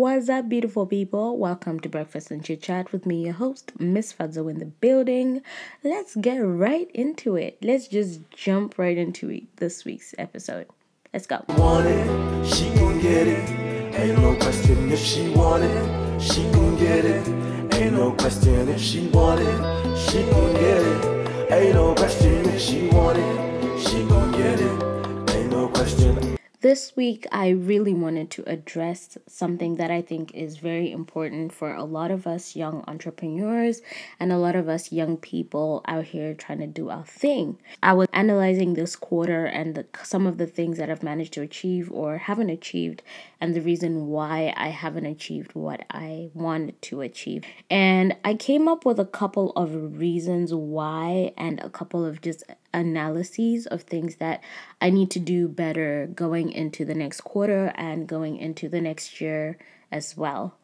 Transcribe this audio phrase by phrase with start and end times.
[0.00, 1.36] What's up, beautiful people?
[1.36, 5.42] Welcome to Breakfast and Chit Chat with me, your host, Miss Fadzo in the building.
[5.84, 7.58] Let's get right into it.
[7.60, 10.68] Let's just jump right into it, this week's episode.
[11.12, 11.44] Let's go.
[11.48, 12.70] Want it, she
[13.02, 13.50] get it.
[13.94, 16.44] Ain't no question if she want it, she
[16.78, 17.28] get it.
[17.74, 21.52] Ain't no question if she want it, she get it.
[21.52, 23.98] Ain't no question if she want it, she
[24.38, 25.36] get it.
[25.36, 26.39] Ain't no question.
[26.62, 31.72] This week, I really wanted to address something that I think is very important for
[31.72, 33.80] a lot of us young entrepreneurs
[34.18, 37.56] and a lot of us young people out here trying to do our thing.
[37.82, 41.40] I was analyzing this quarter and the, some of the things that I've managed to
[41.40, 43.02] achieve or haven't achieved,
[43.40, 47.42] and the reason why I haven't achieved what I wanted to achieve.
[47.70, 52.44] And I came up with a couple of reasons why and a couple of just
[52.72, 54.42] analyses of things that
[54.80, 59.20] I need to do better going into the next quarter and going into the next
[59.20, 59.58] year
[59.90, 60.56] as well.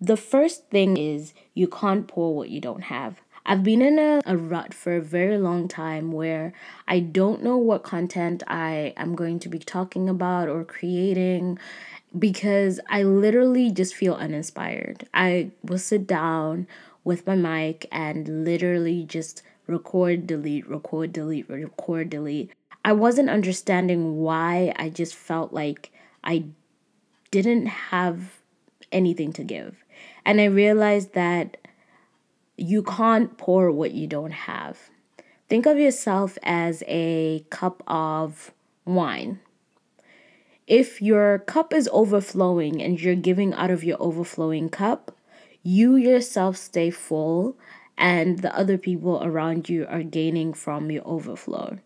[0.00, 3.20] The first thing is you can't pour what you don't have.
[3.44, 6.52] I've been in a, a rut for a very long time where
[6.86, 11.58] I don't know what content I am going to be talking about or creating
[12.16, 15.08] because I literally just feel uninspired.
[15.14, 16.66] I will sit down
[17.04, 22.50] with my mic and literally just record, delete, record, delete, record, delete.
[22.84, 25.92] I wasn't understanding why I just felt like
[26.24, 26.44] I
[27.30, 28.40] didn't have
[28.90, 29.84] anything to give.
[30.24, 31.58] And I realized that
[32.56, 34.90] you can't pour what you don't have.
[35.48, 38.52] Think of yourself as a cup of
[38.84, 39.40] wine.
[40.66, 45.16] If your cup is overflowing and you're giving out of your overflowing cup,
[45.62, 47.56] you yourself stay full
[47.98, 51.78] and the other people around you are gaining from your overflow.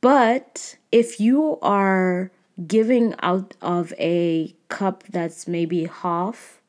[0.00, 2.30] But if you are
[2.66, 6.60] giving out of a cup that's maybe half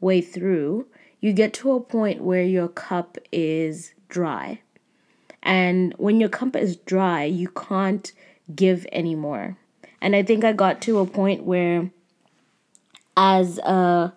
[0.00, 0.86] way through,
[1.20, 4.60] you get to a point where your cup is dry.
[5.42, 8.12] And when your cup is dry, you can't
[8.54, 9.58] give anymore.
[10.00, 11.90] And I think I got to a point where,
[13.16, 14.14] as a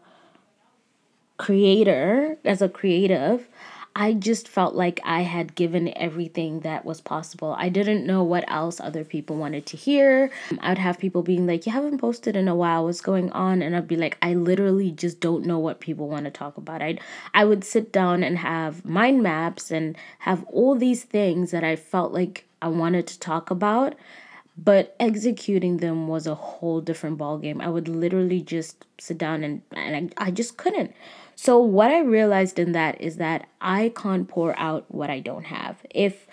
[1.37, 3.47] creator, as a creative,
[3.99, 7.55] I just felt like I had given everything that was possible.
[7.57, 10.29] I didn't know what else other people wanted to hear.
[10.59, 13.63] I'd have people being like, You haven't posted in a while, what's going on?
[13.63, 16.83] And I'd be like, I literally just don't know what people want to talk about.
[16.83, 17.01] I'd,
[17.33, 21.75] I would sit down and have mind maps and have all these things that I
[21.75, 23.95] felt like I wanted to talk about
[24.57, 27.61] but executing them was a whole different ballgame.
[27.61, 30.93] I would literally just sit down and, and I, I just couldn't.
[31.35, 35.45] So, what I realized in that is that I can't pour out what I don't
[35.45, 35.77] have.
[35.91, 36.27] If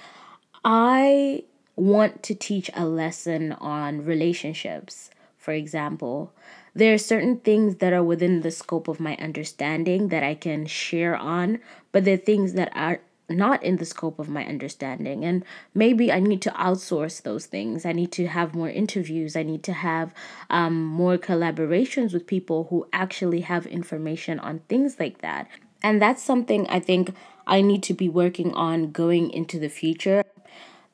[0.65, 1.45] I
[1.77, 6.33] want to teach a lesson on relationships, for example,
[6.75, 10.65] there are certain things that are within the scope of my understanding that I can
[10.65, 11.59] share on,
[11.93, 15.25] but there are things that are not in the scope of my understanding.
[15.25, 17.87] And maybe i need to outsource those things.
[17.87, 19.37] I need to have more interviews.
[19.37, 20.13] I need to have
[20.51, 25.49] um, more collaborations with people who actually have information on things like that.
[25.83, 27.15] And that's something i think
[27.47, 30.25] i need to be working on going into the future.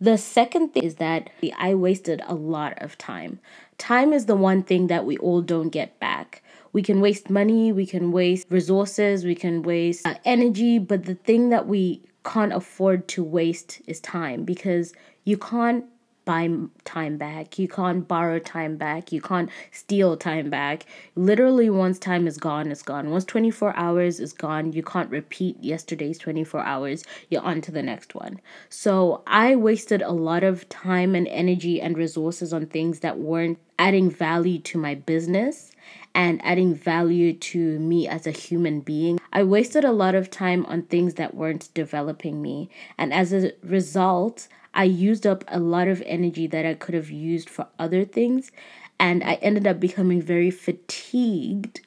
[0.01, 3.41] The second thing is that i wasted a lot of time.
[3.79, 6.43] Time is the one thing that we all don't get back.
[6.73, 11.17] We can waste money, we can waste resources, we can waste uh, energy, but the
[11.17, 14.93] thing that we can't afford to waste is time because
[15.25, 15.85] you can't
[16.25, 16.49] buy
[16.85, 17.59] time back.
[17.59, 19.11] You can't borrow time back.
[19.11, 20.87] You can't steal time back.
[21.17, 23.11] Literally, once time is gone, it's gone.
[23.11, 27.05] Once 24 hours is gone, you can't repeat yesterday's 24 hours.
[27.31, 28.41] You're on to the next one.
[28.69, 33.59] So, I wasted a lot of time and energy and resources on things that weren't
[33.79, 35.73] adding value to my business
[36.15, 39.21] and adding value to me as a human being.
[39.33, 42.69] I wasted a lot of time on things that weren't developing me.
[42.99, 47.11] And as a result, I used up a lot of energy that I could have
[47.11, 48.51] used for other things.
[48.99, 51.81] And I ended up becoming very fatigued.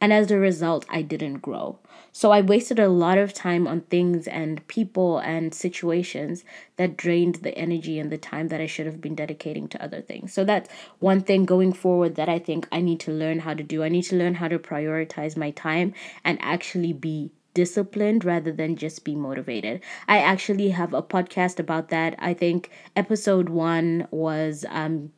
[0.00, 1.78] And as a result, I didn't grow.
[2.12, 6.44] So I wasted a lot of time on things and people and situations
[6.76, 10.00] that drained the energy and the time that I should have been dedicating to other
[10.00, 10.32] things.
[10.32, 13.62] So that's one thing going forward that I think I need to learn how to
[13.62, 13.84] do.
[13.84, 18.76] I need to learn how to prioritize my time and actually be disciplined rather than
[18.76, 19.80] just be motivated.
[20.08, 22.14] I actually have a podcast about that.
[22.18, 25.12] I think episode 1 was um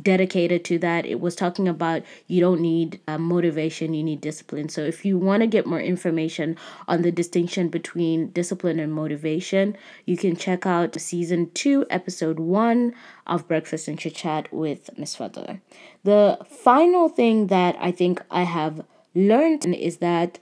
[0.00, 1.06] dedicated to that.
[1.06, 4.68] It was talking about you don't need uh, motivation, you need discipline.
[4.68, 6.56] So if you want to get more information
[6.86, 9.76] on the distinction between discipline and motivation,
[10.06, 12.94] you can check out season 2, episode 1
[13.26, 15.60] of Breakfast and Chit Chat with Miss Fadzo.
[16.04, 18.84] The final thing that I think I have
[19.14, 20.38] learned is that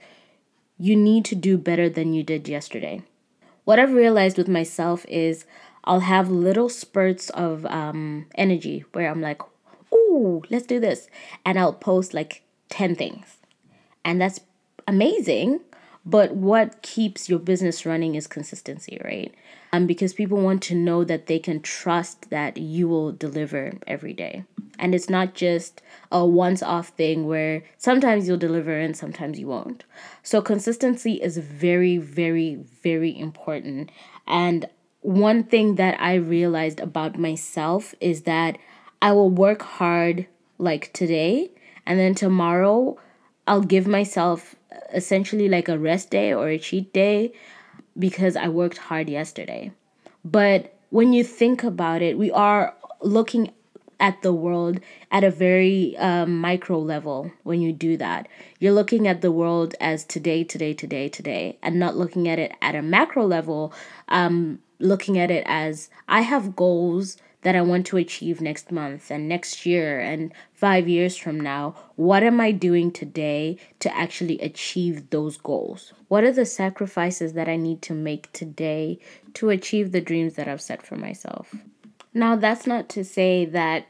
[0.77, 3.01] you need to do better than you did yesterday.
[3.65, 5.45] What I've realized with myself is
[5.83, 9.41] I'll have little spurts of um, energy where I'm like,
[9.93, 11.07] ooh, let's do this.
[11.45, 13.37] And I'll post like 10 things.
[14.03, 14.39] And that's
[14.87, 15.61] amazing.
[16.05, 19.33] But what keeps your business running is consistency, right?
[19.73, 24.13] Um, because people want to know that they can trust that you will deliver every
[24.13, 24.43] day.
[24.79, 29.47] And it's not just a once off thing where sometimes you'll deliver and sometimes you
[29.47, 29.83] won't.
[30.23, 33.91] So, consistency is very, very, very important.
[34.25, 34.67] And
[35.01, 38.57] one thing that I realized about myself is that
[39.01, 41.51] I will work hard like today,
[41.85, 42.97] and then tomorrow
[43.47, 44.55] I'll give myself
[44.93, 47.33] essentially like a rest day or a cheat day
[47.97, 49.71] because I worked hard yesterday.
[50.23, 53.51] But when you think about it, we are looking
[53.99, 54.79] at the world
[55.11, 58.27] at a very um, micro level when you do that.
[58.59, 62.53] You're looking at the world as today, today, today, today, and not looking at it
[62.61, 63.73] at a macro level,
[64.07, 69.09] um, looking at it as I have goals that I want to achieve next month
[69.09, 71.75] and next year and five years from now.
[71.95, 75.93] What am I doing today to actually achieve those goals?
[76.09, 78.99] What are the sacrifices that I need to make today
[79.35, 81.55] to achieve the dreams that I've set for myself?
[82.13, 83.85] Now, that's not to say that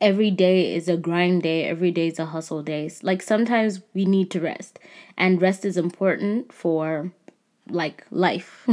[0.00, 2.90] every day is a grind day, every day is a hustle day.
[3.02, 4.78] Like sometimes we need to rest,
[5.16, 7.12] and rest is important for
[7.70, 8.66] like life.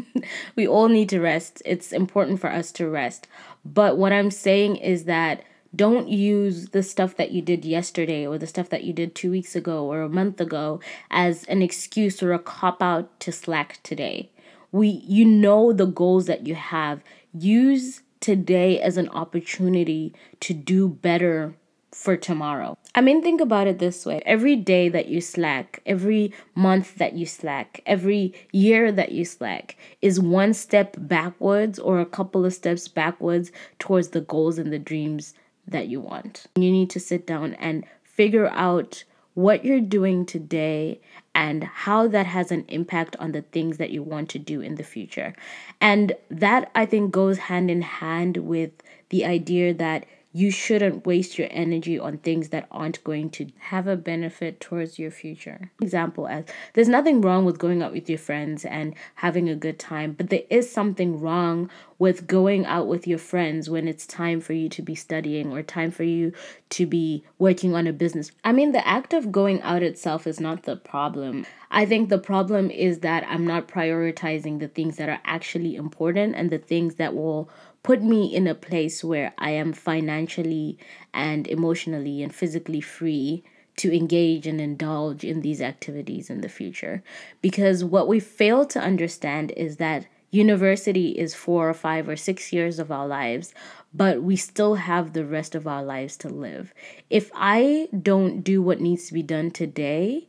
[0.56, 1.62] we all need to rest.
[1.64, 3.26] It's important for us to rest.
[3.64, 5.42] But what I'm saying is that
[5.74, 9.30] don't use the stuff that you did yesterday or the stuff that you did two
[9.30, 13.80] weeks ago or a month ago as an excuse or a cop out to slack
[13.82, 14.30] today.
[14.72, 17.02] We you know the goals that you have.
[17.32, 21.54] Use today as an opportunity to do better
[21.96, 22.76] for tomorrow.
[22.94, 27.14] I mean, think about it this way every day that you slack, every month that
[27.14, 32.52] you slack, every year that you slack is one step backwards or a couple of
[32.52, 35.34] steps backwards towards the goals and the dreams
[35.66, 36.46] that you want.
[36.54, 41.00] You need to sit down and figure out what you're doing today
[41.34, 44.76] and how that has an impact on the things that you want to do in
[44.76, 45.34] the future.
[45.80, 48.70] And that I think goes hand in hand with
[49.08, 50.06] the idea that
[50.36, 54.98] you shouldn't waste your energy on things that aren't going to have a benefit towards
[54.98, 55.70] your future.
[55.80, 56.44] Example as
[56.74, 60.28] there's nothing wrong with going out with your friends and having a good time, but
[60.28, 64.68] there is something wrong with going out with your friends when it's time for you
[64.68, 66.34] to be studying or time for you
[66.68, 68.30] to be working on a business.
[68.44, 71.46] I mean, the act of going out itself is not the problem.
[71.70, 76.34] I think the problem is that I'm not prioritizing the things that are actually important
[76.36, 77.48] and the things that will
[77.86, 80.76] put me in a place where I am financially
[81.14, 83.44] and emotionally and physically free
[83.76, 87.04] to engage and indulge in these activities in the future.
[87.40, 92.52] Because what we fail to understand is that university is four or five or six
[92.52, 93.54] years of our lives,
[93.94, 96.74] but we still have the rest of our lives to live.
[97.08, 100.26] If I don't do what needs to be done today,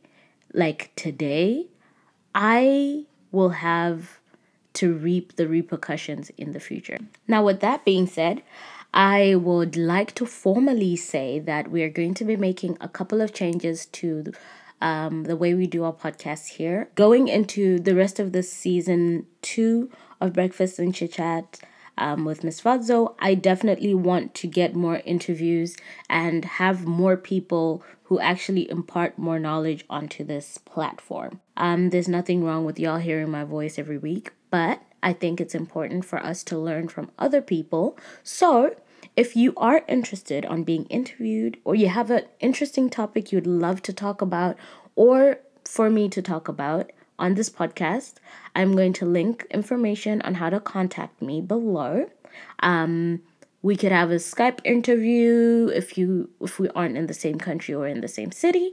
[0.54, 1.66] like today,
[2.36, 4.20] I will have
[4.78, 6.98] to reap the repercussions in the future.
[7.26, 8.42] Now, with that being said,
[8.94, 13.20] I would like to formally say that we are going to be making a couple
[13.20, 14.32] of changes to
[14.80, 16.88] um, the way we do our podcast here.
[16.94, 21.58] Going into the rest of the season two of Breakfast and Chit Chat
[21.96, 25.76] um, with Miss Fadzo, I definitely want to get more interviews
[26.08, 31.40] and have more people who actually impart more knowledge onto this platform.
[31.56, 35.54] Um, there's nothing wrong with y'all hearing my voice every week, but I think it's
[35.54, 37.96] important for us to learn from other people.
[38.22, 38.74] So,
[39.16, 43.82] if you are interested on being interviewed or you have an interesting topic you'd love
[43.82, 44.56] to talk about
[44.96, 48.14] or for me to talk about on this podcast,
[48.54, 52.08] I'm going to link information on how to contact me below.
[52.60, 53.22] Um,
[53.62, 57.74] we could have a Skype interview if you if we aren't in the same country
[57.74, 58.72] or in the same city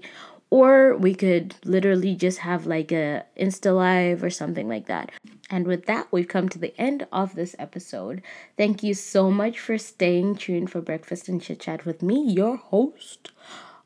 [0.51, 5.11] or we could literally just have like a insta live or something like that
[5.49, 8.21] and with that we've come to the end of this episode.
[8.57, 12.57] Thank you so much for staying tuned for breakfast and chit chat with me your
[12.57, 13.31] host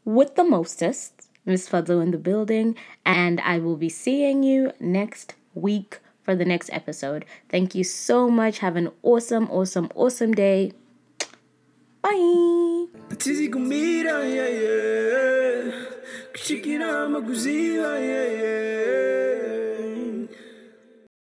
[0.05, 2.75] with the mostest miss fadzo in the building.
[3.05, 7.25] And i will be seeing you next week for the next episode.
[7.49, 8.59] Thank you so much.
[8.59, 10.73] Have an awesome awesome awesome day.
[12.01, 12.85] Bye.